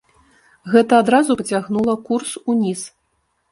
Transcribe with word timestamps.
Гэта 0.75 0.93
адразу 1.01 1.37
пацягнула 1.43 1.95
курс 2.11 2.35
уніз. 2.55 2.81